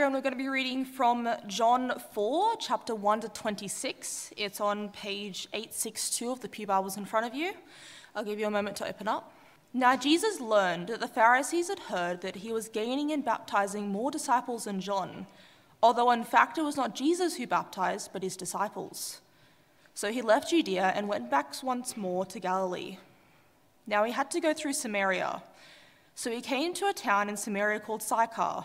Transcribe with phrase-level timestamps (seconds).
[0.00, 0.14] everyone.
[0.14, 4.32] We're going to be reading from John 4, chapter 1 to 26.
[4.34, 7.52] It's on page 862 of the Pew Bibles in front of you.
[8.14, 9.34] I'll give you a moment to open up.
[9.74, 14.10] Now, Jesus learned that the Pharisees had heard that he was gaining and baptizing more
[14.10, 15.26] disciples than John,
[15.82, 19.20] although in fact it was not Jesus who baptized, but his disciples.
[19.92, 22.96] So he left Judea and went back once more to Galilee.
[23.86, 25.42] Now he had to go through Samaria.
[26.14, 28.64] So he came to a town in Samaria called Sychar,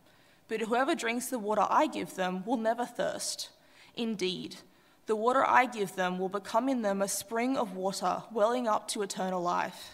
[0.51, 3.51] but whoever drinks the water I give them will never thirst.
[3.95, 4.57] Indeed,
[5.05, 8.89] the water I give them will become in them a spring of water welling up
[8.89, 9.91] to eternal life.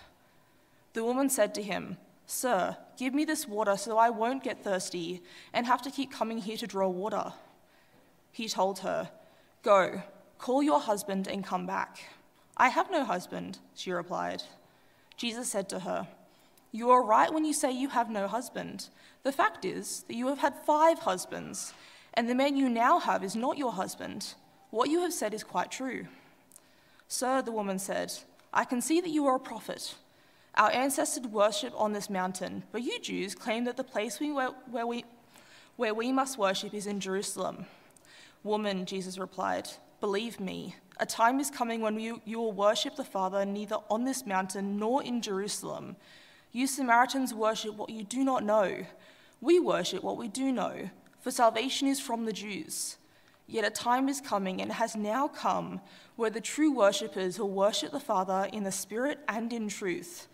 [0.94, 5.22] The woman said to him, Sir, give me this water so I won't get thirsty
[5.54, 7.34] and have to keep coming here to draw water.
[8.32, 9.12] He told her,
[9.62, 10.02] Go,
[10.40, 12.00] call your husband and come back.
[12.58, 14.42] I have no husband, she replied.
[15.18, 16.08] Jesus said to her,
[16.72, 18.90] You are right when you say you have no husband.
[19.24, 21.74] The fact is that you have had five husbands,
[22.14, 24.34] and the man you now have is not your husband.
[24.70, 26.08] What you have said is quite true.
[27.08, 28.14] Sir, the woman said,
[28.54, 29.96] I can see that you are a prophet.
[30.56, 34.50] Our ancestors worshipped on this mountain, but you Jews claim that the place we, where,
[34.72, 35.06] where, we,
[35.76, 37.66] where we must worship is in Jerusalem.
[38.44, 43.04] Woman, Jesus replied, believe me, a time is coming when you, you will worship the
[43.04, 45.96] Father neither on this mountain nor in Jerusalem.
[46.52, 48.86] You Samaritans worship what you do not know.
[49.42, 52.98] We worship what we do know, for salvation is from the Jews.
[53.48, 55.80] Yet a time is coming and has now come
[56.16, 60.28] where the true worshippers will worship the Father in the Spirit and in truth,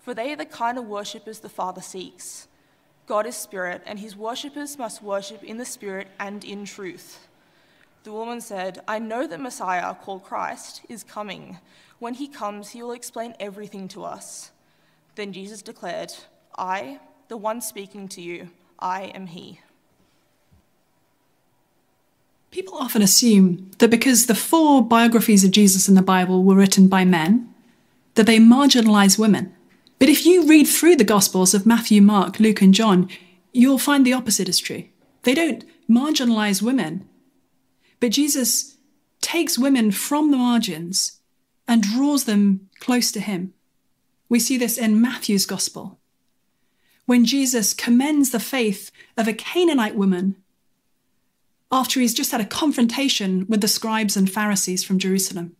[0.00, 2.48] for they are the kind of worshippers the Father seeks.
[3.06, 7.28] God is Spirit, and his worshippers must worship in the Spirit and in truth.
[8.02, 11.58] The woman said, I know that Messiah, called Christ, is coming.
[11.98, 14.50] When he comes, he will explain everything to us.
[15.16, 16.12] Then Jesus declared,
[16.58, 19.60] I, the one speaking to you, I am he.
[22.50, 26.86] People often assume that because the four biographies of Jesus in the Bible were written
[26.86, 27.52] by men,
[28.14, 29.54] that they marginalize women.
[29.98, 33.08] But if you read through the Gospels of Matthew, Mark, Luke, and John,
[33.52, 34.84] you'll find the opposite is true.
[35.22, 37.08] They don't marginalize women,
[38.00, 38.76] but Jesus
[39.22, 41.20] takes women from the margins
[41.66, 43.54] and draws them close to him.
[44.28, 45.98] We see this in Matthew's gospel.
[47.04, 50.36] When Jesus commends the faith of a Canaanite woman
[51.70, 55.56] after he's just had a confrontation with the scribes and Pharisees from Jerusalem.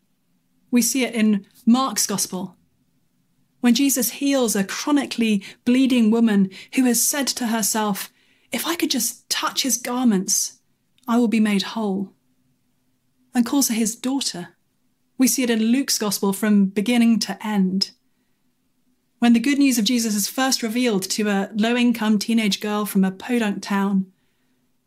[0.71, 2.57] We see it in Mark's gospel.
[3.61, 8.13] When Jesus heals a chronically bleeding woman who has said to herself,
[8.53, 10.61] If I could just touch his garments,
[11.09, 12.13] I will be made whole
[13.35, 14.57] and calls her his daughter.
[15.19, 17.93] We see it in Luke's gospel from beginning to end.
[19.19, 22.85] When the good news of Jesus is first revealed to a low income teenage girl
[22.85, 24.13] from a podunk town,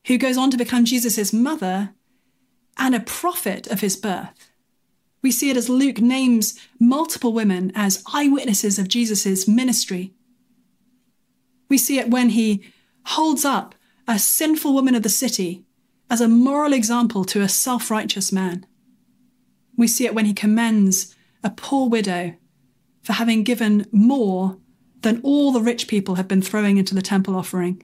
[0.05, 1.93] who goes on to become Jesus' mother
[2.77, 4.51] and a prophet of his birth.
[5.21, 10.13] We see it as Luke names multiple women as eyewitnesses of Jesus' ministry.
[11.67, 12.63] We see it when he
[13.05, 13.75] holds up
[14.07, 15.65] a sinful woman of the city
[16.09, 18.65] as a moral example to a self righteous man.
[19.75, 22.35] We see it when he commends a poor widow
[23.01, 24.57] for having given more
[25.01, 27.83] than all the rich people have been throwing into the temple offering.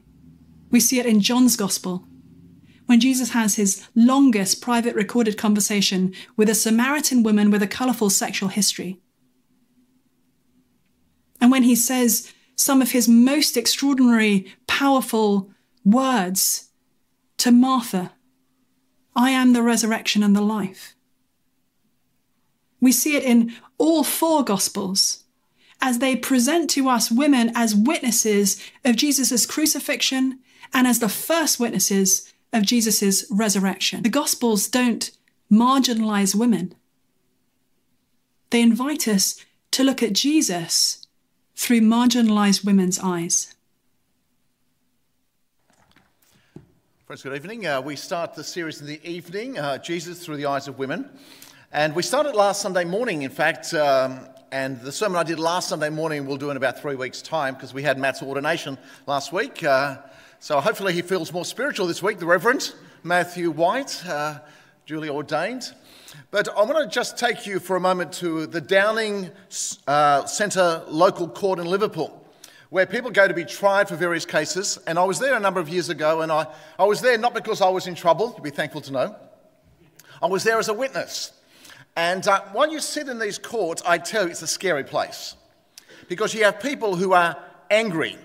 [0.72, 2.06] We see it in John's Gospel
[2.86, 8.10] when Jesus has his longest private recorded conversation with a Samaritan woman with a colourful
[8.10, 9.00] sexual history.
[11.42, 15.50] And when he says some of his most extraordinary, powerful
[15.84, 16.70] words
[17.38, 18.12] to Martha
[19.18, 20.94] I am the resurrection and the life.
[22.82, 25.24] We see it in all four Gospels
[25.82, 30.40] as they present to us women as witnesses of Jesus' crucifixion
[30.74, 34.04] and as the first witnesses of Jesus' resurrection.
[34.04, 35.12] The Gospels don't
[35.52, 36.74] marginalize women,
[38.50, 41.06] they invite us to look at Jesus
[41.56, 43.54] through marginalized women's eyes.
[47.06, 47.68] Friends, good evening.
[47.68, 51.10] Uh, we start the series in the evening, uh, Jesus through the eyes of women.
[51.72, 54.20] And we started last Sunday morning, in fact, um,
[54.52, 57.56] and the sermon I did last Sunday morning we'll do in about three weeks' time
[57.56, 58.78] because we had Matt's ordination
[59.08, 59.64] last week.
[59.64, 59.98] Uh,
[60.40, 62.74] so hopefully he feels more spiritual this week, the Reverend
[63.04, 64.40] Matthew White, uh,
[64.86, 65.74] duly ordained.
[66.32, 69.32] But I want to just take you for a moment to the Downing
[69.88, 72.26] uh, Centre local court in Liverpool,
[72.70, 74.78] where people go to be tried for various cases.
[74.86, 76.48] And I was there a number of years ago, and I,
[76.78, 79.16] I was there not because I was in trouble, you'd be thankful to know.
[80.22, 81.32] I was there as a witness.
[81.96, 85.36] And uh, while you sit in these courts, I tell you, it's a scary place.
[86.08, 87.38] Because you have people who are
[87.70, 88.18] angry,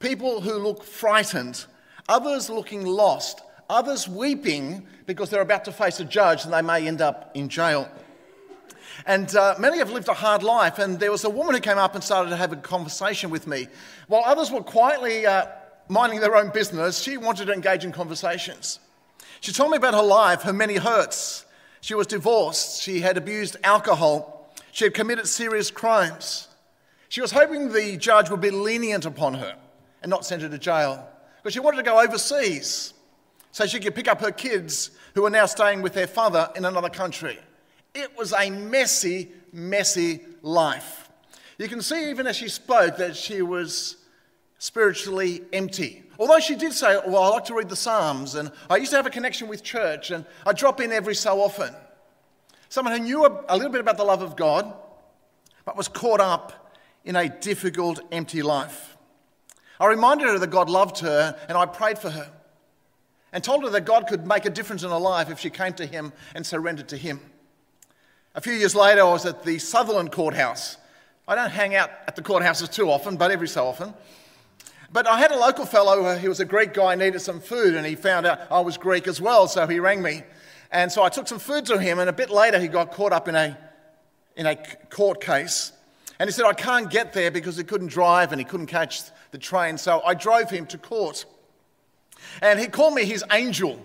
[0.00, 1.64] people who look frightened,
[2.08, 3.40] others looking lost,
[3.70, 7.48] others weeping because they're about to face a judge and they may end up in
[7.48, 7.88] jail.
[9.06, 10.78] And uh, many have lived a hard life.
[10.78, 13.46] And there was a woman who came up and started to have a conversation with
[13.46, 13.68] me.
[14.08, 15.46] While others were quietly uh,
[15.88, 18.78] minding their own business, she wanted to engage in conversations.
[19.40, 21.43] She told me about her life, her many hurts.
[21.84, 26.48] She was divorced, she had abused alcohol, she had committed serious crimes.
[27.10, 29.54] She was hoping the judge would be lenient upon her
[30.00, 32.94] and not send her to jail because she wanted to go overseas
[33.52, 36.64] so she could pick up her kids who were now staying with their father in
[36.64, 37.38] another country.
[37.94, 41.10] It was a messy, messy life.
[41.58, 43.98] You can see, even as she spoke, that she was
[44.56, 46.03] spiritually empty.
[46.18, 48.96] Although she did say, Well, I like to read the Psalms, and I used to
[48.96, 51.74] have a connection with church, and I drop in every so often.
[52.68, 54.72] Someone who knew a, little bit about the love of God,
[55.64, 56.74] but was caught up
[57.04, 58.96] in a difficult, empty life.
[59.78, 62.30] I reminded her that God loved her, and I prayed for her
[63.32, 65.72] and told her that God could make a difference in her life if she came
[65.74, 67.20] to Him and surrendered to Him.
[68.36, 70.76] A few years later, I was at the Sutherland Courthouse.
[71.26, 73.92] I don't hang out at the courthouses too often, but every so often.
[74.94, 77.74] But I had a local fellow, uh, he was a Greek guy, needed some food,
[77.74, 80.22] and he found out I was Greek as well, so he rang me.
[80.70, 83.12] And so I took some food to him, and a bit later he got caught
[83.12, 83.58] up in a,
[84.36, 84.54] in a
[84.90, 85.72] court case.
[86.20, 89.00] And he said, I can't get there because he couldn't drive and he couldn't catch
[89.32, 91.26] the train, so I drove him to court.
[92.40, 93.84] And he called me his angel.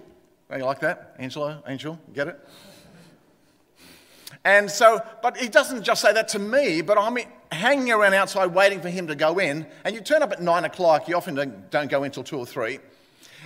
[0.55, 1.15] You like that?
[1.17, 2.47] Angelo, angel, get it?
[4.45, 7.17] And so, but he doesn't just say that to me, but I'm
[7.51, 9.65] hanging around outside waiting for him to go in.
[9.83, 11.35] And you turn up at nine o'clock, you often
[11.69, 12.79] don't, go in until two or three.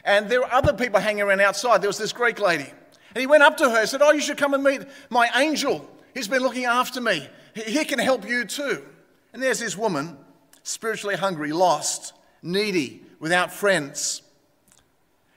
[0.04, 1.82] And there are other people hanging around outside.
[1.82, 2.72] There was this Greek lady.
[3.16, 5.30] And he went up to her and said, Oh, you should come and meet my
[5.36, 5.90] angel.
[6.14, 7.28] He's been looking after me.
[7.56, 8.84] He can help you too.
[9.32, 10.18] And there's this woman,
[10.64, 14.22] spiritually hungry, lost, needy, without friends.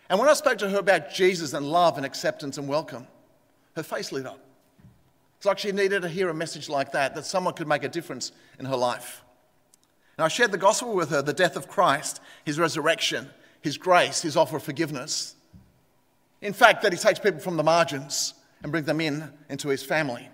[0.09, 3.07] And when I spoke to her about Jesus and love and acceptance and welcome,
[3.75, 4.41] her face lit up.
[5.47, 7.89] It's like she needed to hear a message like that, that someone could make a
[7.89, 9.23] difference in her life.
[10.19, 14.23] And I shared the gospel with her the death of Christ, his resurrection, his grace,
[14.23, 15.37] his offer of forgiveness.
[16.41, 19.85] In fact, that he takes people from the margins and brings them in into his
[19.85, 20.29] family.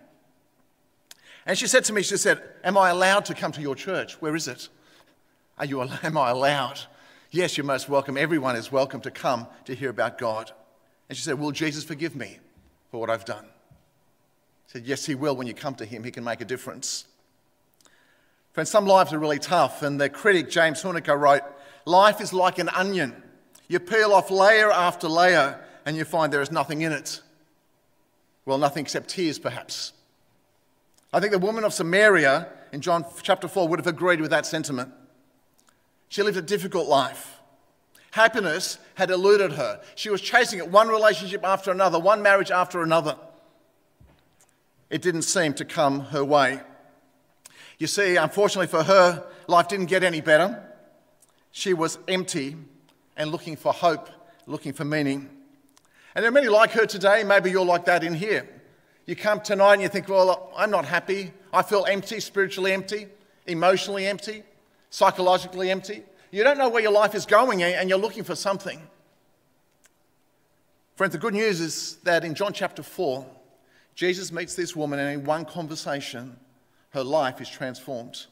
[1.45, 4.15] And she said to me, she said, Am I allowed to come to your church?
[4.23, 4.71] Where is it?
[5.59, 6.81] Are you, am I allowed?
[7.31, 8.17] Yes, you're most welcome.
[8.17, 10.53] Everyone is welcome to come to hear about God.
[11.11, 12.39] And she said, Will Jesus forgive me
[12.91, 13.52] for what I've done?
[14.73, 15.37] Said, Yes, He will.
[15.37, 17.05] When you come to Him, He can make a difference.
[18.53, 21.43] Friends, some lives are really tough, and the critic James Huneker wrote,
[21.85, 23.23] Life is like an onion.
[23.69, 27.21] You peel off layer after layer, and you find there is nothing in it.
[28.47, 29.93] Well, nothing except tears, perhaps.
[31.13, 34.47] I think the woman of Samaria in John chapter 4 would have agreed with that
[34.47, 34.91] sentiment.
[36.09, 37.41] She lived a difficult life.
[38.13, 39.83] Happiness had eluded her.
[39.97, 43.17] She was chasing it, one relationship after another, one marriage after another.
[44.93, 46.61] It didn't seem to come her way.
[47.79, 50.63] You see, unfortunately for her, life didn't get any better.
[51.51, 52.57] She was empty
[53.17, 54.09] and looking for hope,
[54.47, 55.29] looking for meaning.
[56.15, 57.25] And there are many like her today.
[57.25, 58.49] Maybe you're like that in here.
[59.07, 61.33] You come tonight and you think, well, I'm not happy.
[61.53, 63.09] I feel empty, spiritually empty,
[63.49, 64.45] emotionally empty
[64.93, 66.03] psychologically empty.
[66.31, 68.81] You don't know where your life is going and you're looking for something.
[70.97, 73.27] Friends, the good news is that in John chapter 4,
[73.95, 76.37] Jesus meets this woman, and in one conversation,
[76.91, 78.27] her life is transformed.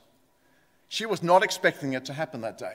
[0.88, 2.74] She was not expecting it to happen that day.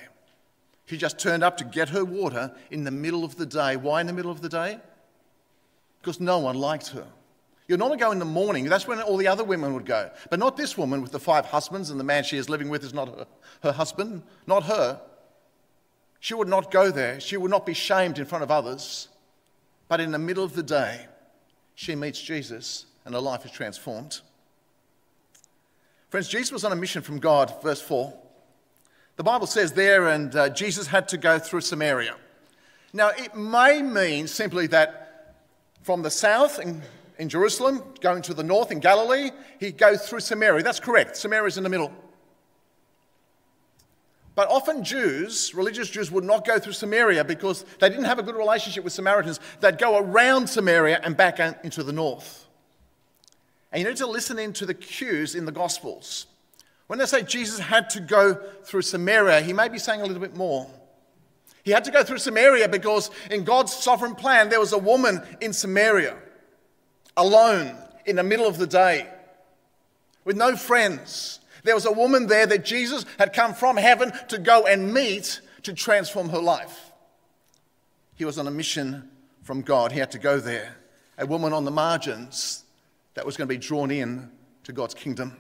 [0.86, 3.76] She just turned up to get her water in the middle of the day.
[3.76, 4.80] Why in the middle of the day?
[6.00, 7.08] Because no one liked her.
[7.68, 8.66] You'd normally go in the morning.
[8.66, 10.12] That's when all the other women would go.
[10.30, 12.84] But not this woman with the five husbands, and the man she is living with
[12.84, 13.28] is not her,
[13.64, 15.02] her husband, not her.
[16.20, 17.20] She would not go there.
[17.20, 19.08] She would not be shamed in front of others.
[19.88, 21.08] But in the middle of the day,
[21.76, 24.22] she meets Jesus and her life is transformed.
[26.10, 28.14] Friends, Jesus was on a mission from God, verse 4.
[29.18, 32.16] The Bible says there, and uh, Jesus had to go through Samaria.
[32.94, 35.36] Now, it may mean simply that
[35.84, 36.82] from the south in,
[37.20, 40.64] in Jerusalem, going to the north in Galilee, he goes through Samaria.
[40.64, 41.18] That's correct.
[41.18, 41.92] Samaria is in the middle.
[44.36, 48.24] But often Jews, religious Jews, would not go through Samaria because they didn't have a
[48.24, 49.40] good relationship with Samaritans.
[49.62, 52.46] They'd go around Samaria and back into the north.
[53.72, 56.28] And you need to listen into the cues in the Gospels.
[56.88, 60.22] When they say Jesus had to go through Samaria, he may be saying a little
[60.22, 60.70] bit more.
[61.64, 65.24] He had to go through Samaria because in God's sovereign plan, there was a woman
[65.42, 66.16] in Samaria,
[67.18, 67.76] alone,
[68.06, 69.08] in the middle of the day,
[70.26, 74.38] with no friends, there was a woman there that Jesus had come from heaven to
[74.38, 76.92] go and meet to transform her life.
[78.16, 79.10] He was on a mission
[79.42, 79.92] from God.
[79.92, 80.78] He had to go there.
[81.18, 82.64] A woman on the margins
[83.16, 84.30] that was going to be drawn in
[84.64, 85.36] to God's kingdom.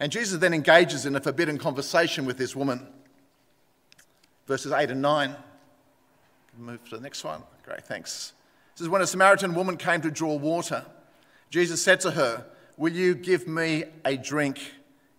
[0.00, 2.86] And Jesus then engages in a forbidden conversation with this woman.
[4.48, 5.36] Verses 8 and 9.
[6.58, 7.42] Move to the next one.
[7.64, 8.32] Great, thanks.
[8.74, 10.84] This is when a Samaritan woman came to draw water.
[11.48, 12.44] Jesus said to her,
[12.76, 14.58] Will you give me a drink?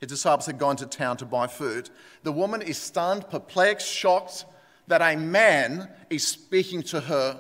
[0.04, 1.90] His disciples had gone to town to buy food.
[2.24, 4.44] The woman is stunned, perplexed, shocked
[4.88, 7.40] that a man is speaking to her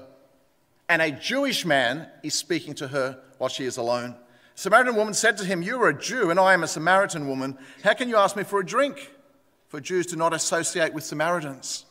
[0.87, 4.15] and a Jewish man is speaking to her while she is alone.
[4.55, 7.57] Samaritan woman said to him, You are a Jew and I am a Samaritan woman.
[7.83, 9.11] How can you ask me for a drink?
[9.67, 11.83] For Jews do not associate with Samaritans.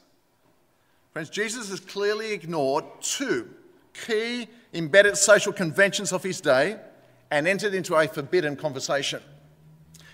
[1.13, 3.51] Friends, Jesus has clearly ignored two
[3.93, 6.79] key embedded social conventions of his day
[7.31, 9.21] and entered into a forbidden conversation.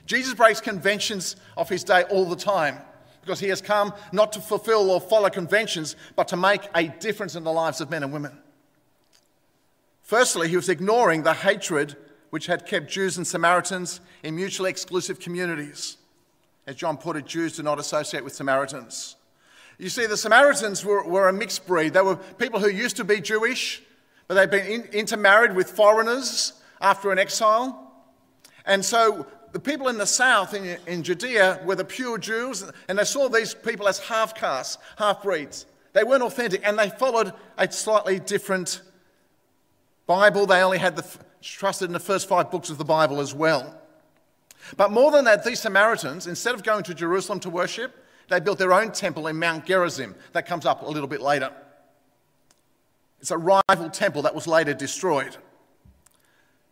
[0.09, 2.79] Jesus breaks conventions of his day all the time
[3.21, 7.35] because he has come not to fulfill or follow conventions, but to make a difference
[7.37, 8.33] in the lives of men and women.
[10.01, 11.95] Firstly, he was ignoring the hatred
[12.31, 15.99] which had kept Jews and Samaritans in mutually exclusive communities.
[16.67, 19.17] As John put it, Jews do not associate with Samaritans.
[19.77, 21.93] You see, the Samaritans were, were a mixed breed.
[21.93, 23.83] They were people who used to be Jewish,
[24.27, 27.85] but they'd been in, intermarried with foreigners after an exile.
[28.65, 32.99] And so the people in the south, in, in Judea, were the pure Jews, and
[32.99, 35.67] they saw these people as half castes, half breeds.
[35.93, 38.83] They weren't authentic, and they followed a slightly different
[40.07, 40.47] Bible.
[40.47, 41.07] They only had the,
[41.43, 43.75] trusted in the first five books of the Bible as well.
[44.77, 48.59] But more than that, these Samaritans, instead of going to Jerusalem to worship, they built
[48.59, 50.15] their own temple in Mount Gerizim.
[50.33, 51.51] That comes up a little bit later.
[53.21, 55.37] It's a rival temple that was later destroyed.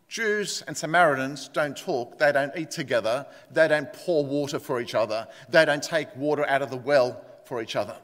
[0.07, 4.95] Jews and Samaritans don't talk, they don't eat together, they don't pour water for each
[4.95, 7.97] other, they don't take water out of the well for each other.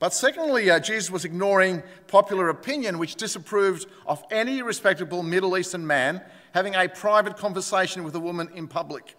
[0.00, 5.86] But secondly, uh, Jesus was ignoring popular opinion, which disapproved of any respectable Middle Eastern
[5.86, 6.20] man
[6.52, 9.16] having a private conversation with a woman in public.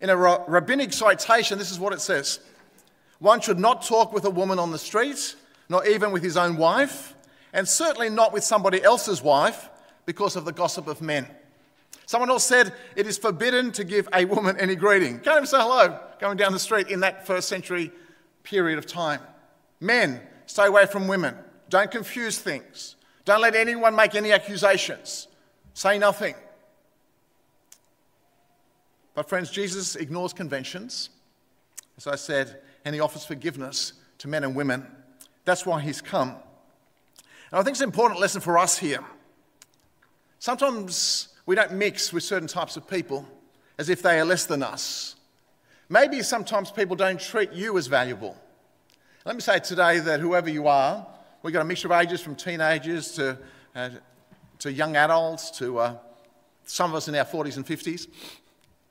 [0.00, 2.40] In a rabbinic citation, this is what it says
[3.18, 5.36] One should not talk with a woman on the street,
[5.68, 7.14] not even with his own wife,
[7.52, 9.68] and certainly not with somebody else's wife
[10.06, 11.26] because of the gossip of men.
[12.06, 15.20] Someone else said it is forbidden to give a woman any greeting.
[15.20, 17.90] Can't even say hello going down the street in that first century
[18.42, 19.20] period of time.
[19.80, 21.36] Men, stay away from women.
[21.68, 22.96] Don't confuse things.
[23.24, 25.28] Don't let anyone make any accusations.
[25.74, 26.34] Say nothing.
[29.14, 31.10] But, friends, Jesus ignores conventions,
[31.96, 34.86] as I said, and he offers forgiveness to men and women.
[35.44, 36.30] That's why he's come.
[36.30, 39.04] And I think it's an important lesson for us here.
[40.42, 43.24] Sometimes we don't mix with certain types of people
[43.78, 45.14] as if they are less than us.
[45.88, 48.36] Maybe sometimes people don't treat you as valuable.
[49.24, 51.06] Let me say today that whoever you are,
[51.44, 53.38] we've got a mixture of ages from teenagers to,
[53.76, 53.90] uh,
[54.58, 55.96] to young adults to uh,
[56.64, 58.08] some of us in our 40s and 50s,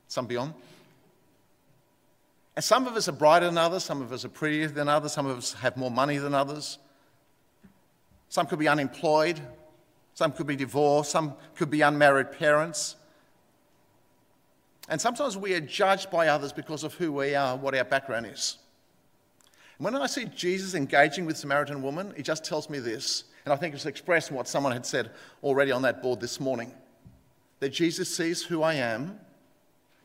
[0.08, 0.54] some beyond.
[2.56, 5.12] And some of us are brighter than others, some of us are prettier than others,
[5.12, 6.78] some of us have more money than others.
[8.30, 9.38] Some could be unemployed,
[10.14, 12.96] some could be divorced, some could be unmarried parents.
[14.88, 18.26] And sometimes we are judged by others because of who we are, what our background
[18.26, 18.58] is.
[19.78, 23.52] And when I see Jesus engaging with Samaritan woman, it just tells me this, and
[23.52, 25.10] I think it's expressed in what someone had said
[25.42, 26.72] already on that board this morning
[27.60, 29.20] that Jesus sees who I am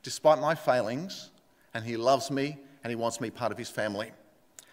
[0.04, 1.32] despite my failings,
[1.74, 4.12] and he loves me and he wants me part of his family.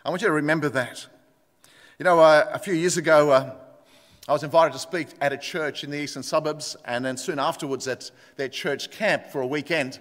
[0.05, 1.07] I want you to remember that.
[1.99, 3.55] You know, uh, a few years ago, uh,
[4.27, 7.39] I was invited to speak at a church in the eastern suburbs and then soon
[7.39, 9.99] afterwards at their church camp for a weekend.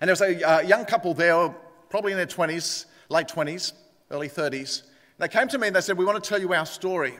[0.00, 1.54] And there was a uh, young couple there,
[1.90, 3.74] probably in their 20s, late 20s,
[4.10, 4.84] early 30s.
[5.18, 7.14] They came to me and they said, We want to tell you our story.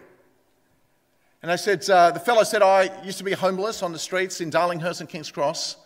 [1.42, 4.40] And I said, uh, the fellow said, I used to be homeless on the streets
[4.40, 5.76] in Darlinghurst and King's Cross.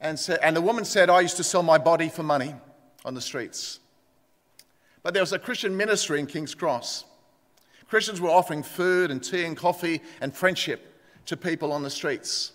[0.00, 2.54] And, so, and the woman said, I used to sell my body for money
[3.04, 3.78] on the streets.
[5.02, 7.04] But there was a Christian ministry in King's Cross.
[7.92, 12.52] Christians were offering food and tea and coffee and friendship to people on the streets.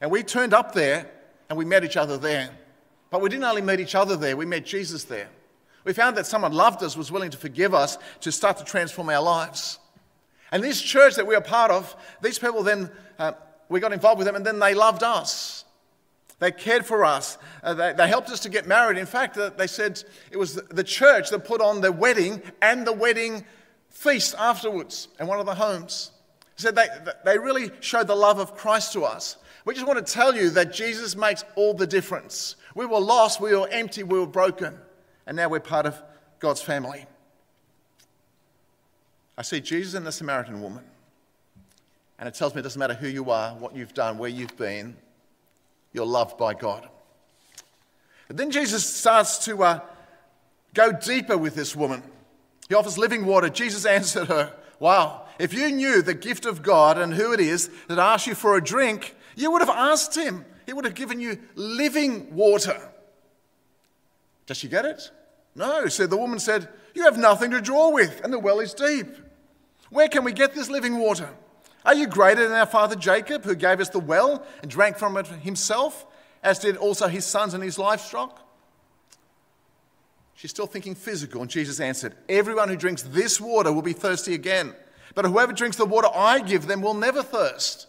[0.00, 1.08] And we turned up there
[1.48, 2.50] and we met each other there.
[3.08, 5.28] But we didn't only meet each other there, we met Jesus there.
[5.84, 9.08] We found that someone loved us, was willing to forgive us, to start to transform
[9.08, 9.78] our lives.
[10.50, 13.34] And this church that we are part of, these people then, uh,
[13.68, 15.64] we got involved with them and then they loved us.
[16.40, 17.38] They cared for us.
[17.62, 18.98] Uh, they, they, helped us to get married.
[18.98, 22.84] In fact, uh, they said it was the church that put on the wedding and
[22.84, 23.44] the wedding
[23.92, 26.10] feast afterwards in one of the homes.
[26.56, 26.88] He said they,
[27.24, 29.36] they really showed the love of Christ to us.
[29.64, 32.56] We just want to tell you that Jesus makes all the difference.
[32.74, 34.76] We were lost, we were empty, we were broken,
[35.26, 36.02] and now we're part of
[36.40, 37.06] God's family.
[39.38, 40.84] I see Jesus and the Samaritan woman,
[42.18, 44.56] and it tells me it doesn't matter who you are, what you've done, where you've
[44.56, 44.96] been,
[45.92, 46.88] you're loved by God.
[48.26, 49.80] But then Jesus starts to uh,
[50.74, 52.02] go deeper with this woman.
[52.72, 53.50] He offers living water.
[53.50, 57.68] Jesus answered her, Wow, if you knew the gift of God and who it is
[57.86, 60.46] that asks you for a drink, you would have asked him.
[60.64, 62.80] He would have given you living water.
[64.46, 65.10] Does she get it?
[65.54, 68.72] No, said the woman said, You have nothing to draw with, and the well is
[68.72, 69.08] deep.
[69.90, 71.28] Where can we get this living water?
[71.84, 75.18] Are you greater than our father Jacob, who gave us the well and drank from
[75.18, 76.06] it himself,
[76.42, 78.42] as did also his sons and his livestock?
[80.42, 84.34] She's still thinking physical, and Jesus answered, Everyone who drinks this water will be thirsty
[84.34, 84.74] again,
[85.14, 87.86] but whoever drinks the water I give them will never thirst.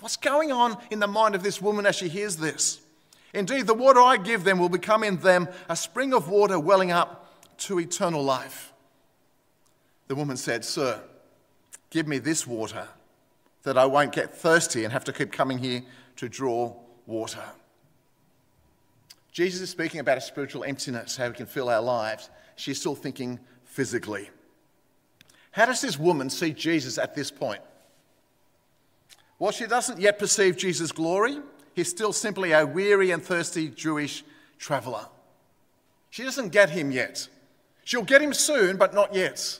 [0.00, 2.80] What's going on in the mind of this woman as she hears this?
[3.32, 6.90] Indeed, the water I give them will become in them a spring of water welling
[6.90, 8.72] up to eternal life.
[10.08, 11.00] The woman said, Sir,
[11.90, 12.88] give me this water
[13.62, 15.82] that I won't get thirsty and have to keep coming here
[16.16, 16.74] to draw
[17.06, 17.44] water.
[19.32, 22.28] Jesus is speaking about a spiritual emptiness, how we can fill our lives.
[22.54, 24.28] She's still thinking physically.
[25.52, 27.62] How does this woman see Jesus at this point?
[29.38, 31.38] Well, she doesn't yet perceive Jesus' glory,
[31.74, 34.22] he's still simply a weary and thirsty Jewish
[34.58, 35.06] traveler.
[36.10, 37.26] She doesn't get him yet.
[37.84, 39.58] She'll get him soon, but not yet.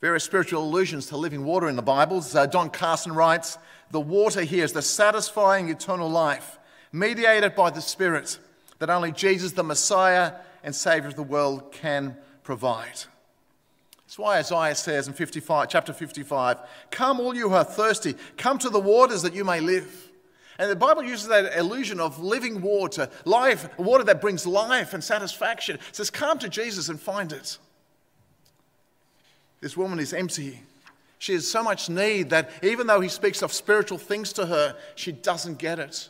[0.00, 2.34] Various spiritual allusions to living water in the Bibles.
[2.34, 3.56] Uh, Don Carson writes
[3.90, 6.58] The water here is the satisfying eternal life,
[6.92, 8.38] mediated by the Spirit,
[8.78, 10.32] that only Jesus, the Messiah
[10.64, 13.04] and Savior of the world, can provide.
[14.06, 16.58] That's why Isaiah says in 55, chapter 55,
[16.90, 20.10] Come, all you who are thirsty, come to the waters that you may live.
[20.58, 25.04] And the Bible uses that illusion of living water, life, water that brings life and
[25.04, 25.76] satisfaction.
[25.76, 27.58] It says, Come to Jesus and find it.
[29.60, 30.60] This woman is empty.
[31.18, 34.76] She has so much need that even though he speaks of spiritual things to her,
[34.94, 36.08] she doesn't get it.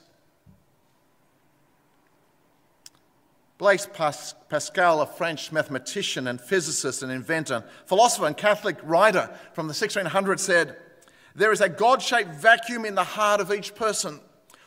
[3.58, 9.72] Blaise Pascal, a French mathematician and physicist and inventor, philosopher and Catholic writer from the
[9.72, 10.76] 1600s, said,
[11.34, 14.20] There is a God shaped vacuum in the heart of each person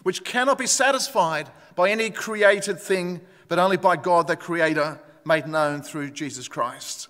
[0.04, 5.48] which cannot be satisfied by any created thing, but only by God, the Creator, made
[5.48, 7.10] known through Jesus Christ.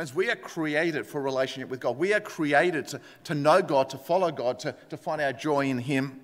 [0.00, 1.98] Friends, we are created for relationship with God.
[1.98, 5.66] We are created to, to know God, to follow God, to, to find our joy
[5.66, 6.22] in Him.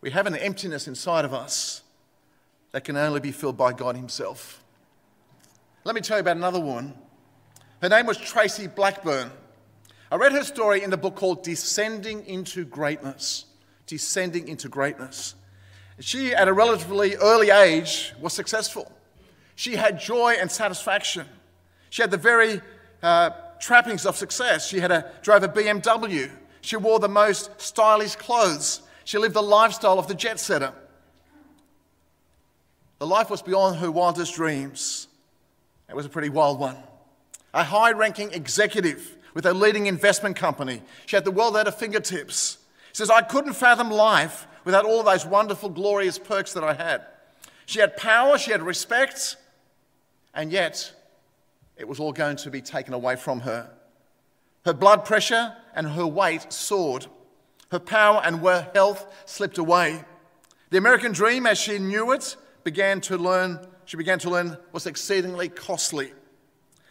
[0.00, 1.82] We have an emptiness inside of us
[2.72, 4.64] that can only be filled by God Himself.
[5.84, 6.94] Let me tell you about another woman.
[7.80, 9.30] Her name was Tracy Blackburn.
[10.10, 13.44] I read her story in the book called Descending into Greatness.
[13.86, 15.36] Descending into Greatness.
[16.00, 18.90] She, at a relatively early age, was successful.
[19.54, 21.28] She had joy and satisfaction.
[21.90, 22.60] She had the very
[23.02, 24.68] uh, trappings of success.
[24.68, 26.30] She had a, drove a BMW.
[26.60, 28.82] She wore the most stylish clothes.
[29.04, 30.72] She lived the lifestyle of the jet setter.
[32.98, 35.08] The life was beyond her wildest dreams.
[35.88, 36.76] It was a pretty wild one.
[37.54, 40.82] A high ranking executive with a leading investment company.
[41.04, 42.58] She had the world at her fingertips.
[42.92, 47.04] She says, I couldn't fathom life without all those wonderful, glorious perks that I had.
[47.66, 49.36] She had power, she had respect,
[50.34, 50.92] and yet
[51.76, 53.70] it was all going to be taken away from her.
[54.64, 57.06] Her blood pressure and her weight soared.
[57.70, 60.04] Her power and her health slipped away.
[60.70, 64.86] The American dream, as she knew it, began to learn, she began to learn was
[64.86, 66.12] exceedingly costly.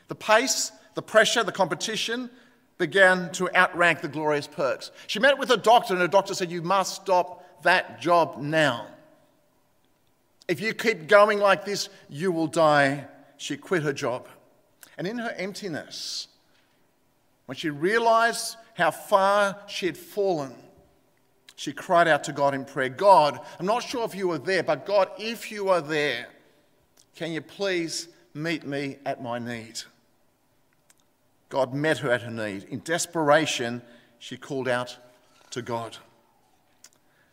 [0.07, 2.29] The pace, the pressure, the competition
[2.77, 4.91] began to outrank the glorious perks.
[5.07, 8.87] She met with a doctor, and the doctor said, You must stop that job now.
[10.47, 13.07] If you keep going like this, you will die.
[13.37, 14.27] She quit her job.
[14.97, 16.27] And in her emptiness,
[17.45, 20.55] when she realized how far she had fallen,
[21.55, 24.63] she cried out to God in prayer God, I'm not sure if you were there,
[24.63, 26.27] but God, if you are there,
[27.15, 29.81] can you please meet me at my need?
[31.49, 32.63] God met her at her need.
[32.65, 33.81] In desperation,
[34.19, 34.97] she called out
[35.51, 35.97] to God.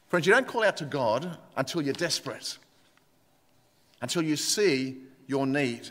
[0.06, 2.58] Friends, you don't call out to God until you're desperate,
[4.00, 5.88] until you see your need.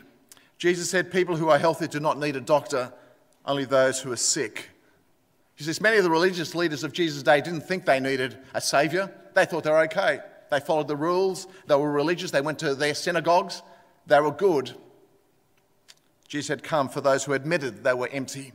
[0.62, 2.92] Jesus said, People who are healthy do not need a doctor,
[3.44, 4.68] only those who are sick.
[5.56, 8.60] He says, Many of the religious leaders of Jesus' day didn't think they needed a
[8.60, 9.12] savior.
[9.34, 10.20] They thought they were okay.
[10.52, 13.60] They followed the rules, they were religious, they went to their synagogues,
[14.06, 14.70] they were good.
[16.28, 18.52] Jesus had come for those who admitted they were empty.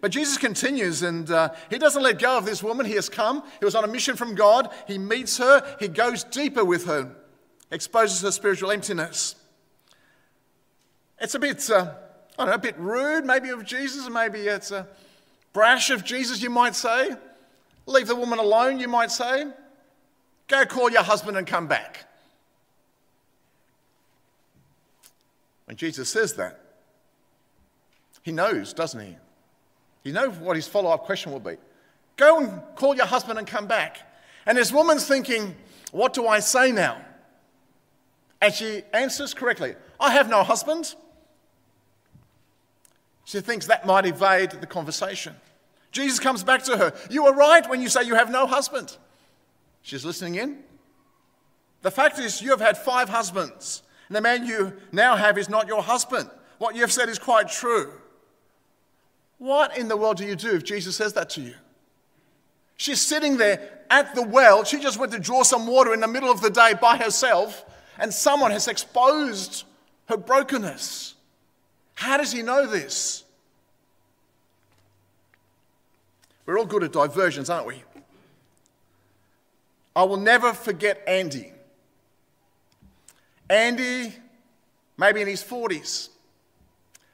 [0.00, 2.86] But Jesus continues and uh, he doesn't let go of this woman.
[2.86, 3.44] He has come.
[3.60, 4.74] He was on a mission from God.
[4.88, 5.76] He meets her.
[5.78, 7.14] He goes deeper with her,
[7.70, 9.36] exposes her spiritual emptiness.
[11.20, 11.94] It's a bit, uh,
[12.38, 14.08] I don't know, a bit rude maybe of Jesus.
[14.08, 14.86] Maybe it's a
[15.52, 17.10] brash of Jesus, you might say.
[17.86, 19.46] Leave the woman alone, you might say.
[20.48, 22.04] Go call your husband and come back.
[25.64, 26.60] When Jesus says that,
[28.22, 29.16] he knows, doesn't he?
[30.04, 31.56] He knows what his follow up question will be.
[32.16, 33.98] Go and call your husband and come back.
[34.46, 35.54] And this woman's thinking,
[35.90, 37.00] What do I say now?
[38.40, 40.94] And she answers correctly I have no husband.
[43.26, 45.34] She thinks that might evade the conversation.
[45.90, 46.94] Jesus comes back to her.
[47.10, 48.96] You were right when you say you have no husband.
[49.82, 50.58] She's listening in.
[51.82, 55.48] The fact is, you have had five husbands, and the man you now have is
[55.48, 56.30] not your husband.
[56.58, 57.92] What you have said is quite true.
[59.38, 61.54] What in the world do you do if Jesus says that to you?
[62.76, 64.62] She's sitting there at the well.
[64.62, 67.64] She just went to draw some water in the middle of the day by herself,
[67.98, 69.64] and someone has exposed
[70.08, 71.15] her brokenness.
[71.96, 73.24] How does he know this?
[76.44, 77.82] We're all good at diversions, aren't we?
[79.96, 81.52] I will never forget Andy.
[83.48, 84.14] Andy,
[84.98, 86.10] maybe in his 40s,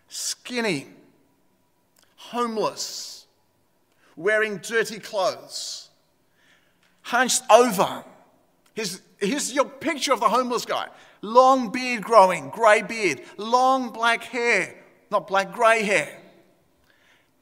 [0.09, 0.89] skinny
[2.17, 3.27] homeless,
[4.17, 5.91] wearing dirty clothes,
[7.03, 8.05] hunched over.
[8.75, 10.89] Here's, your picture of the homeless guy
[11.23, 14.75] long beard growing, grey beard, long black hair,
[15.11, 16.19] not black, grey hair.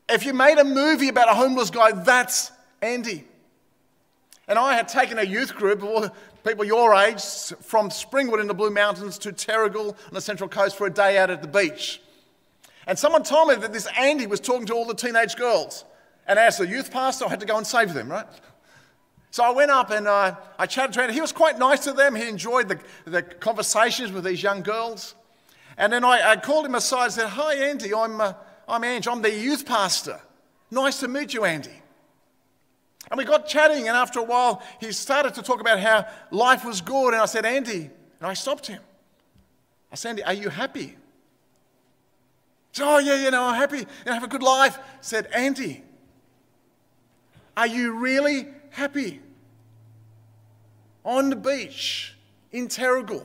[0.09, 3.25] If you made a movie about a homeless guy, that's Andy.
[4.47, 6.11] And I had taken a youth group of
[6.45, 7.23] people your age
[7.61, 11.19] from Springwood in the Blue Mountains to Terrigal on the Central Coast for a day
[11.19, 12.03] out at the beach.
[12.87, 15.85] And someone told me that this Andy was talking to all the teenage girls.
[16.27, 18.27] And as the youth pastor, I had to go and save them, right?
[19.31, 21.13] So I went up and uh, I chatted to him.
[21.13, 22.15] He was quite nice to them.
[22.15, 25.15] He enjoyed the, the conversations with these young girls.
[25.77, 28.33] And then I, I called him aside and said, Hi, Andy, I'm, uh,
[28.69, 29.07] I'm Ange.
[29.07, 30.21] I'm the youth pastor.
[30.71, 31.71] Nice to meet you, Andy.
[33.11, 36.65] And we got chatting, and after a while, he started to talk about how life
[36.65, 37.15] was good.
[37.15, 37.91] And I said, Andy,
[38.21, 38.81] and I stopped him.
[39.91, 40.97] I said, Andy, are you happy?
[42.73, 44.79] Said, oh, yeah, you know, I'm happy and have a good life.
[45.01, 45.83] Said, Andy,
[47.57, 49.21] are you really happy?
[51.05, 52.15] On the beach
[52.53, 53.25] in Terrigal.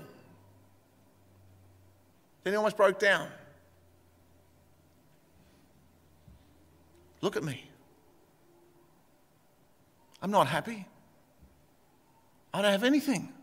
[2.44, 3.28] Then he almost broke down.
[7.22, 7.70] Look at me.
[10.22, 10.86] I'm not happy.
[12.54, 13.34] I don't have anything.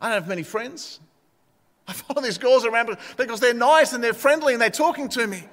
[0.00, 1.00] I don't have many friends.
[1.86, 5.26] I follow these girls around because they're nice and they're friendly and they're talking to
[5.26, 5.44] me.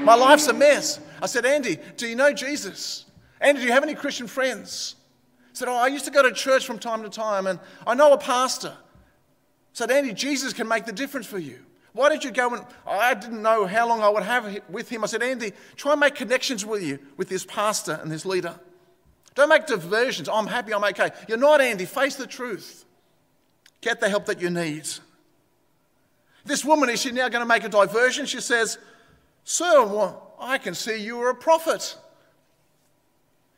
[0.00, 1.00] My life's a mess.
[1.20, 3.06] I said, Andy, do you know Jesus?
[3.40, 4.96] Andy, do you have any Christian friends?
[5.46, 7.94] I said, Oh, I used to go to church from time to time and I
[7.94, 8.74] know a pastor.
[8.76, 11.58] I said, Andy, Jesus can make the difference for you.
[11.92, 15.02] Why did you go and I didn't know how long I would have with him.
[15.02, 18.54] I said, Andy, try and make connections with you, with this pastor and this leader.
[19.34, 20.28] Don't make diversions.
[20.28, 21.10] I'm happy, I'm okay.
[21.28, 21.86] You're not, Andy.
[21.86, 22.84] Face the truth.
[23.80, 24.88] Get the help that you need.
[26.44, 28.26] This woman, is she now going to make a diversion?
[28.26, 28.78] She says,
[29.44, 31.96] Sir, well, I can see you are a prophet.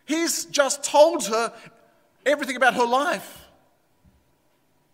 [0.04, 1.52] He's just told her
[2.26, 3.46] everything about her life.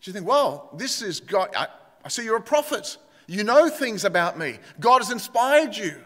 [0.01, 1.51] She thinks, well, this is God.
[1.57, 1.66] I,
[2.05, 2.97] I see you're a prophet.
[3.27, 4.59] You know things about me.
[4.81, 5.97] God has inspired you.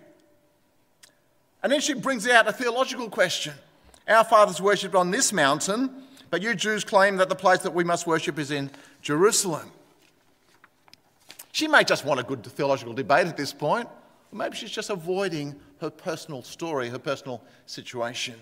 [1.62, 3.54] And then she brings out a theological question.
[4.08, 5.90] Our fathers worshipped on this mountain,
[6.30, 9.70] but you Jews claim that the place that we must worship is in Jerusalem.
[11.52, 13.86] She may just want a good theological debate at this point,
[14.32, 18.34] or maybe she's just avoiding her personal story, her personal situation.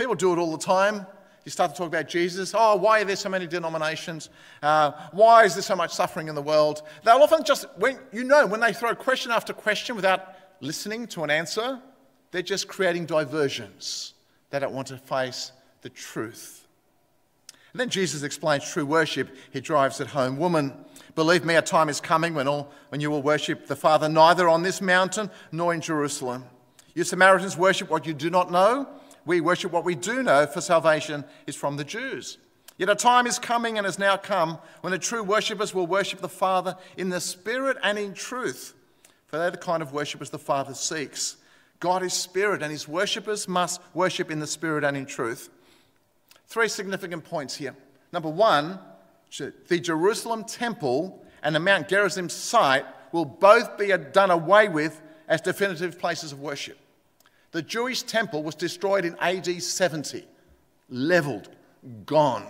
[0.00, 1.06] People do it all the time.
[1.44, 2.54] you start to talk about Jesus.
[2.56, 4.30] Oh, why are there so many denominations?
[4.62, 6.80] Uh, why is there so much suffering in the world?
[7.04, 11.22] They'll often just, when, you know, when they throw question after question without listening to
[11.22, 11.82] an answer,
[12.30, 14.14] they're just creating diversions.
[14.48, 16.66] They don't want to face the truth.
[17.74, 19.28] And then Jesus explains true worship.
[19.52, 20.38] He drives it home.
[20.38, 20.72] Woman,
[21.14, 24.48] believe me, a time is coming when, all, when you will worship the Father neither
[24.48, 26.46] on this mountain nor in Jerusalem.
[26.94, 28.88] You Samaritans worship what you do not know.
[29.30, 32.36] We worship what we do know, for salvation is from the Jews.
[32.78, 36.20] Yet a time is coming and has now come when the true worshippers will worship
[36.20, 38.74] the Father in the Spirit and in truth,
[39.28, 41.36] for they're the kind of worshippers the Father seeks.
[41.78, 45.48] God is Spirit, and his worshippers must worship in the Spirit and in truth.
[46.48, 47.76] Three significant points here.
[48.12, 48.80] Number one,
[49.68, 55.40] the Jerusalem temple and the Mount Gerizim site will both be done away with as
[55.40, 56.78] definitive places of worship.
[57.52, 60.24] The Jewish temple was destroyed in AD 70,
[60.88, 61.48] leveled,
[62.06, 62.46] gone.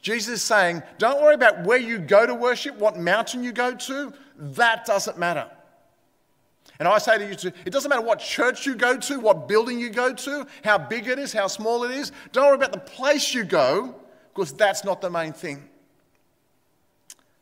[0.00, 3.74] Jesus is saying, don't worry about where you go to worship, what mountain you go
[3.74, 5.50] to, that doesn't matter.
[6.78, 9.48] And I say to you, too, it doesn't matter what church you go to, what
[9.48, 12.12] building you go to, how big it is, how small it is.
[12.32, 13.94] Don't worry about the place you go,
[14.32, 15.68] because that's not the main thing.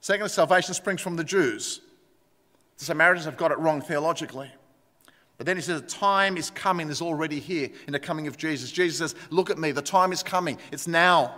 [0.00, 1.80] Second, salvation springs from the Jews.
[2.78, 4.50] The Samaritans have got it wrong theologically.
[5.36, 8.36] But then he says, The time is coming, is already here in the coming of
[8.36, 8.70] Jesus.
[8.70, 11.34] Jesus says, Look at me, the time is coming, it's now.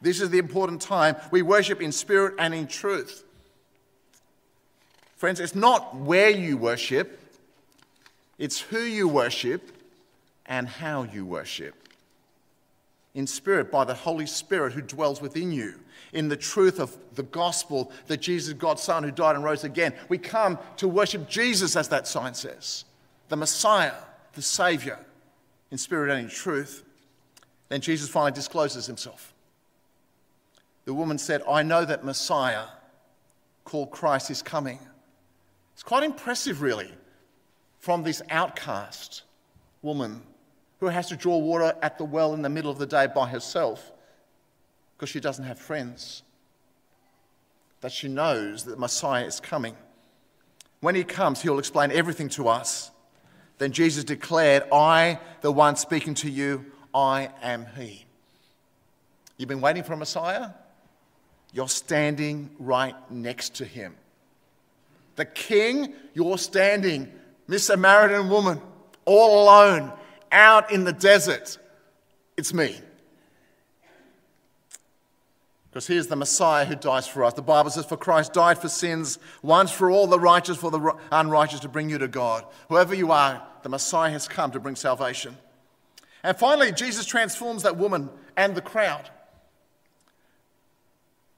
[0.00, 1.16] This is the important time.
[1.30, 3.24] We worship in spirit and in truth.
[5.16, 7.20] Friends, it's not where you worship,
[8.38, 9.70] it's who you worship
[10.46, 11.76] and how you worship.
[13.14, 15.74] In spirit, by the Holy Spirit who dwells within you,
[16.12, 19.94] in the truth of the gospel that Jesus, God's Son, who died and rose again.
[20.08, 22.84] We come to worship Jesus, as that sign says,
[23.32, 23.94] the Messiah,
[24.34, 24.98] the Savior,
[25.70, 26.84] in spirit and in truth.
[27.70, 29.32] Then Jesus finally discloses himself.
[30.84, 32.66] The woman said, I know that Messiah,
[33.64, 34.78] called Christ, is coming.
[35.72, 36.92] It's quite impressive, really
[37.78, 39.22] from this outcast
[39.80, 40.20] woman
[40.80, 43.28] who has to draw water at the well in the middle of the day by
[43.28, 43.92] herself
[44.94, 46.22] because she doesn't have friends.
[47.80, 49.74] That she knows that Messiah is coming.
[50.80, 52.90] When he comes, he'll explain everything to us.
[53.58, 58.04] Then Jesus declared, I, the one speaking to you, I am he.
[59.36, 60.50] You've been waiting for a Messiah?
[61.52, 63.94] You're standing right next to him.
[65.16, 67.12] The king, you're standing
[67.46, 68.60] Miss Samaritan woman,
[69.04, 69.92] all alone,
[70.30, 71.58] out in the desert.
[72.36, 72.76] It's me.
[75.72, 77.32] Because here's the Messiah who dies for us.
[77.32, 80.94] The Bible says, For Christ died for sins, once for all, the righteous for the
[81.10, 82.44] unrighteous, to bring you to God.
[82.68, 85.34] Whoever you are, the Messiah has come to bring salvation.
[86.22, 89.08] And finally, Jesus transforms that woman and the crowd.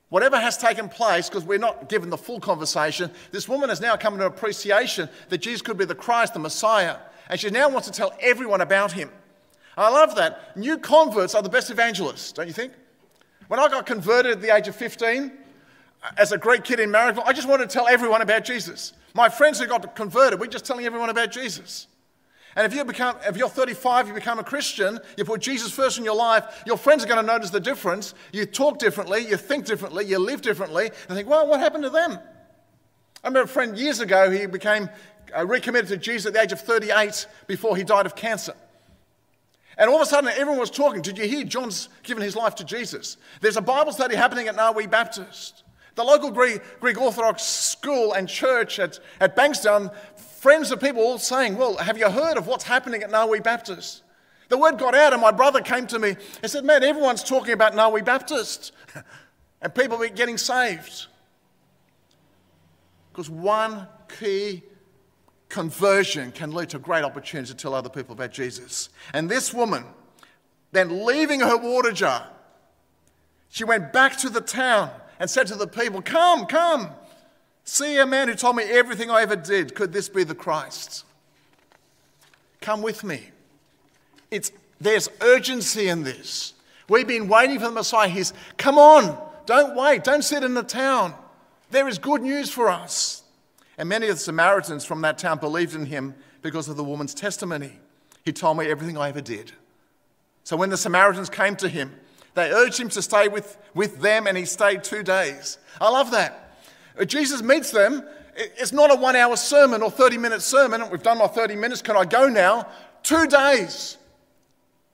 [0.08, 3.96] Whatever has taken place, because we're not given the full conversation, this woman has now
[3.96, 6.96] come to an appreciation that Jesus could be the Christ, the Messiah,
[7.28, 9.10] and she now wants to tell everyone about him.
[9.76, 10.56] I love that.
[10.56, 12.72] New converts are the best evangelists, don't you think?
[13.48, 15.32] When I got converted at the age of 15,
[16.16, 18.92] as a great kid in Marrickville, I just wanted to tell everyone about Jesus.
[19.14, 21.86] My friends who got converted, we're just telling everyone about Jesus.
[22.56, 25.98] And if, you become, if you're 35, you become a Christian, you put Jesus first
[25.98, 28.14] in your life, your friends are going to notice the difference.
[28.32, 31.90] You talk differently, you think differently, you live differently, and think, well, what happened to
[31.90, 32.18] them?
[33.24, 34.88] I remember a friend years ago, he became
[35.36, 38.54] uh, recommitted to Jesus at the age of 38 before he died of cancer.
[39.76, 41.02] And all of a sudden, everyone was talking.
[41.02, 43.16] Did you hear John's given his life to Jesus?
[43.40, 45.64] There's a Bible study happening at Narwee Baptist.
[45.96, 49.92] The local Greek, Greek Orthodox school and church at, at Bankstown
[50.44, 54.02] friends of people all saying, Well, have you heard of what's happening at Narwee Baptist?
[54.50, 57.54] The word got out, and my brother came to me and said, Man, everyone's talking
[57.54, 58.72] about Narwee Baptist,
[59.62, 61.06] and people are getting saved.
[63.10, 63.86] Because one
[64.18, 64.62] key
[65.54, 68.88] conversion can lead to great opportunity to tell other people about Jesus.
[69.12, 69.84] And this woman,
[70.72, 72.28] then leaving her water jar,
[73.48, 76.90] she went back to the town and said to the people, Come, come,
[77.64, 79.74] See a man who told me everything I ever did.
[79.74, 81.04] Could this be the Christ?
[82.60, 83.22] Come with me.
[84.30, 86.52] It's, there's urgency in this.
[86.88, 88.08] We've been waiting for the Messiah.
[88.08, 91.14] He's, come on, don't wait, don't sit in the town.
[91.70, 93.23] There is good news for us.
[93.76, 97.14] And many of the Samaritans from that town believed in him because of the woman's
[97.14, 97.78] testimony.
[98.24, 99.52] He told me everything I ever did.
[100.44, 101.94] So when the Samaritans came to him,
[102.34, 105.58] they urged him to stay with, with them, and he stayed two days.
[105.80, 106.56] I love that.
[106.98, 108.04] Uh, Jesus meets them.
[108.36, 110.88] It's not a one hour sermon or 30 minute sermon.
[110.90, 111.82] We've done my 30 minutes.
[111.82, 112.68] Can I go now?
[113.02, 113.96] Two days.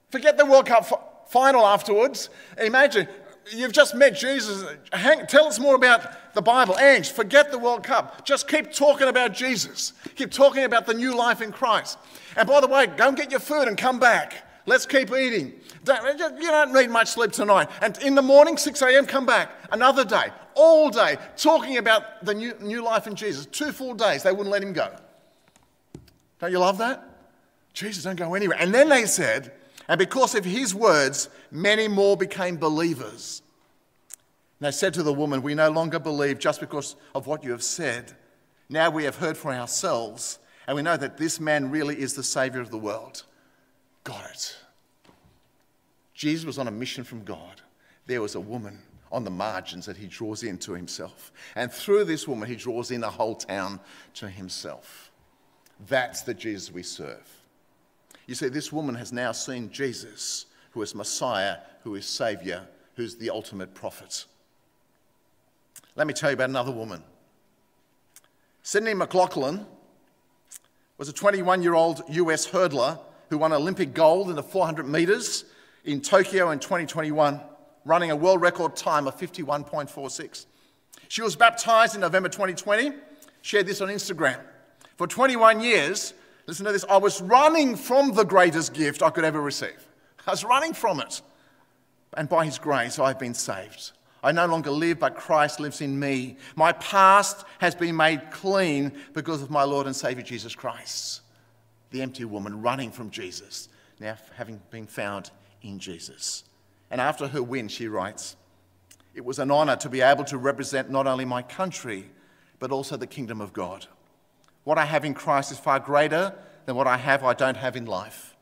[0.09, 2.29] Forget the World Cup final afterwards.
[2.59, 3.07] Imagine
[3.51, 4.63] you've just met Jesus.
[4.93, 6.77] Hang, tell us more about the Bible.
[6.77, 8.25] Ange, forget the World Cup.
[8.25, 9.93] Just keep talking about Jesus.
[10.15, 11.97] Keep talking about the new life in Christ.
[12.35, 14.47] And by the way, go and get your food and come back.
[14.65, 15.53] Let's keep eating.
[15.83, 17.69] Don't, you don't need much sleep tonight.
[17.81, 19.51] And in the morning, 6 a.m., come back.
[19.71, 23.47] Another day, all day, talking about the new, new life in Jesus.
[23.47, 24.93] Two full days, they wouldn't let him go.
[26.39, 27.03] Don't you love that?
[27.73, 28.57] Jesus, don't go anywhere.
[28.59, 29.51] And then they said,
[29.87, 33.40] and because of his words, many more became believers.
[34.61, 37.49] And they said to the woman, We no longer believe just because of what you
[37.49, 38.13] have said.
[38.69, 42.21] Now we have heard for ourselves, and we know that this man really is the
[42.21, 43.23] Savior of the world.
[44.03, 44.55] Got it.
[46.13, 47.59] Jesus was on a mission from God.
[48.05, 48.77] There was a woman
[49.11, 51.31] on the margins that he draws into himself.
[51.55, 53.79] And through this woman, he draws in the whole town
[54.13, 55.11] to himself.
[55.87, 57.27] That's the Jesus we serve.
[58.27, 63.15] You see, this woman has now seen Jesus, who is Messiah, who is Savior, who's
[63.15, 64.25] the ultimate prophet.
[65.95, 67.03] Let me tell you about another woman.
[68.63, 69.65] Sydney McLaughlin
[70.97, 72.99] was a 21 year old US hurdler
[73.29, 75.45] who won Olympic gold in the 400 metres
[75.83, 77.41] in Tokyo in 2021,
[77.85, 80.45] running a world record time of 51.46.
[81.07, 82.91] She was baptized in November 2020,
[83.41, 84.39] shared this on Instagram.
[84.97, 86.13] For 21 years,
[86.47, 86.85] Listen to this.
[86.89, 89.87] I was running from the greatest gift I could ever receive.
[90.27, 91.21] I was running from it.
[92.17, 93.91] And by His grace, I've been saved.
[94.23, 96.37] I no longer live, but Christ lives in me.
[96.55, 101.21] My past has been made clean because of my Lord and Savior Jesus Christ.
[101.89, 103.67] The empty woman running from Jesus,
[103.99, 105.31] now having been found
[105.63, 106.43] in Jesus.
[106.91, 108.35] And after her win, she writes,
[109.15, 112.09] It was an honor to be able to represent not only my country,
[112.59, 113.87] but also the kingdom of God.
[114.63, 117.75] What I have in Christ is far greater than what I have I don't have
[117.75, 118.35] in life.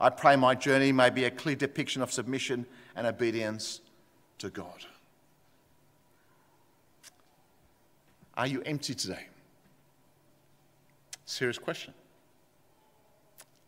[0.00, 3.80] I pray my journey may be a clear depiction of submission and obedience
[4.38, 4.84] to God.
[8.34, 9.26] Are you empty today?
[11.24, 11.94] Serious question.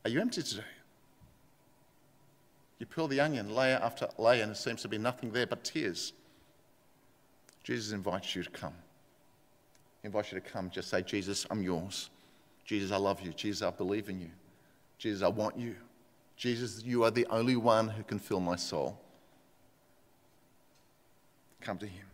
[0.05, 0.63] Are you empty today?
[2.79, 5.65] You peel the onion layer after layer, and there seems to be nothing there but
[5.65, 6.13] tears.
[7.63, 8.75] Jesus invites you to come
[10.05, 10.71] invite you to come.
[10.71, 12.11] Just say, Jesus, I'm yours.
[12.65, 13.33] Jesus, I love you.
[13.33, 14.31] Jesus, I believe in you.
[14.99, 15.75] Jesus, I want you.
[16.37, 19.01] Jesus, you are the only one who can fill my soul.
[21.61, 22.05] Come to him.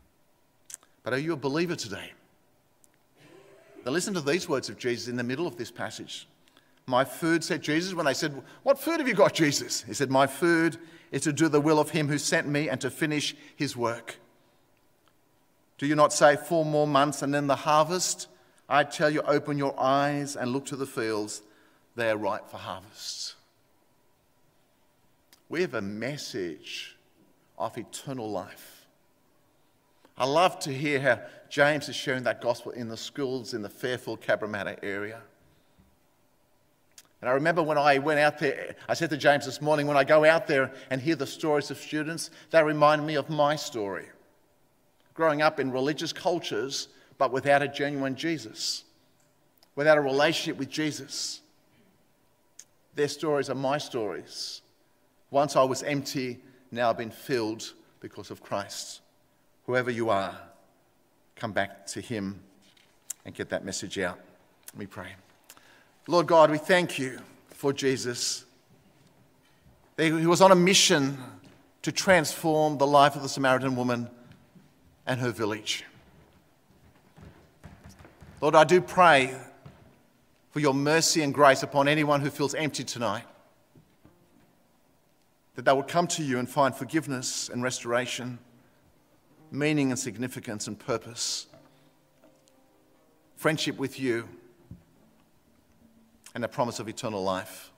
[1.02, 2.12] But are you a believer today?
[3.84, 6.28] Now, listen to these words of Jesus in the middle of this passage.
[6.86, 9.82] My food, said Jesus, when they said, What food have you got, Jesus?
[9.82, 10.76] He said, My food
[11.12, 14.16] is to do the will of him who sent me and to finish his work.
[15.78, 18.28] Do you not say four more months and then the harvest?
[18.68, 21.42] I tell you, open your eyes and look to the fields.
[21.96, 23.34] They are ripe for harvest.
[25.48, 26.96] We have a message
[27.58, 28.79] of eternal life.
[30.20, 33.70] I love to hear how James is sharing that gospel in the schools in the
[33.70, 35.22] Fairfield Cabramatta area.
[37.22, 39.96] And I remember when I went out there, I said to James this morning, when
[39.96, 43.56] I go out there and hear the stories of students, they remind me of my
[43.56, 44.08] story
[45.14, 48.84] growing up in religious cultures, but without a genuine Jesus,
[49.74, 51.40] without a relationship with Jesus.
[52.94, 54.60] Their stories are my stories.
[55.30, 59.00] Once I was empty, now I've been filled because of Christ.
[59.70, 60.36] Whoever you are,
[61.36, 62.40] come back to Him
[63.24, 64.18] and get that message out.
[64.76, 65.10] Me pray.
[66.08, 68.44] Lord God, we thank you for Jesus.
[69.96, 71.18] He was on a mission
[71.82, 74.10] to transform the life of the Samaritan woman
[75.06, 75.84] and her village.
[78.40, 79.36] Lord, I do pray
[80.50, 83.24] for your mercy and grace upon anyone who feels empty tonight.
[85.54, 88.40] That they will come to you and find forgiveness and restoration,
[89.50, 91.46] meaning and significance and purpose,
[93.36, 94.28] friendship with you,
[96.34, 97.70] and a promise of eternal life.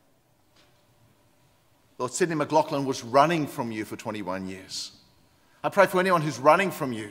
[1.98, 4.92] Lord, Sydney McLaughlin was running from you for 21 years.
[5.64, 7.10] I pray for anyone who's running from you.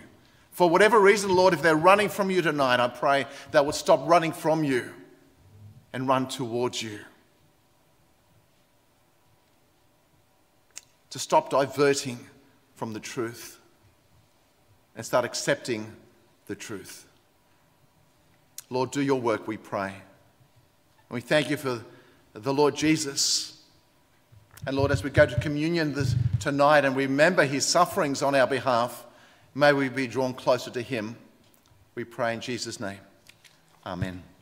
[0.52, 4.02] For whatever reason, Lord, if they're running from you tonight, I pray they would stop
[4.08, 4.92] running from you
[5.94, 7.00] and run towards you.
[11.12, 12.20] To stop diverting
[12.76, 13.61] from the truth
[14.96, 15.92] and start accepting
[16.48, 17.06] the truth.
[18.70, 19.90] Lord, do your work, we pray.
[19.90, 21.82] And we thank you for
[22.34, 23.62] the Lord Jesus
[24.68, 28.46] and Lord, as we go to communion this, tonight and remember his sufferings on our
[28.46, 29.06] behalf,
[29.56, 31.16] may we be drawn closer to him.
[31.96, 33.00] We pray in Jesus' name.
[33.86, 34.22] Amen.